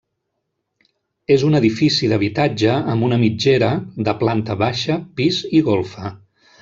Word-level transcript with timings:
És 1.35 1.43
un 1.49 1.57
edifici 1.59 2.09
d'habitatge 2.13 2.79
amb 2.95 3.07
una 3.09 3.19
mitgera, 3.25 3.69
de 4.09 4.17
planta 4.23 4.57
baixa, 4.63 4.97
pis 5.21 5.43
i 5.61 5.63
golfa. 5.69 6.15